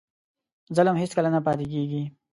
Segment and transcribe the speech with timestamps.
[0.75, 2.03] ظلم هېڅکله نه پاتې کېږي.